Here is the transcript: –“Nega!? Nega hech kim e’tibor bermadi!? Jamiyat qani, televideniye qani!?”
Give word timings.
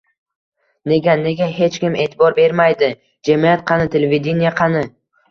–“Nega!? 0.91 1.13
Nega 1.25 1.47
hech 1.57 1.75
kim 1.83 1.97
e’tibor 2.05 2.35
bermadi!? 2.39 2.89
Jamiyat 3.29 3.61
qani, 3.73 3.85
televideniye 3.97 4.53
qani!?” 4.63 4.83